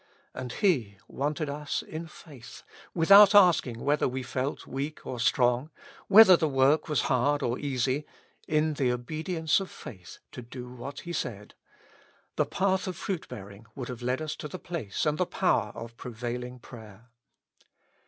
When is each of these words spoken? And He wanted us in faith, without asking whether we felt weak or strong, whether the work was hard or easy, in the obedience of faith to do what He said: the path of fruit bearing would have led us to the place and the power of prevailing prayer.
And 0.33 0.51
He 0.51 0.97
wanted 1.07 1.47
us 1.47 1.83
in 1.83 2.07
faith, 2.07 2.63
without 2.95 3.35
asking 3.35 3.81
whether 3.81 4.07
we 4.07 4.23
felt 4.23 4.65
weak 4.65 5.05
or 5.05 5.19
strong, 5.19 5.69
whether 6.07 6.35
the 6.35 6.47
work 6.47 6.89
was 6.89 7.01
hard 7.03 7.43
or 7.43 7.59
easy, 7.59 8.07
in 8.47 8.73
the 8.73 8.91
obedience 8.91 9.59
of 9.59 9.69
faith 9.69 10.17
to 10.31 10.41
do 10.41 10.67
what 10.73 11.01
He 11.01 11.13
said: 11.13 11.53
the 12.35 12.47
path 12.47 12.87
of 12.87 12.95
fruit 12.95 13.27
bearing 13.27 13.67
would 13.75 13.89
have 13.89 14.01
led 14.01 14.23
us 14.23 14.35
to 14.37 14.47
the 14.47 14.57
place 14.57 15.05
and 15.05 15.19
the 15.19 15.27
power 15.27 15.71
of 15.75 15.97
prevailing 15.97 16.57
prayer. 16.57 17.11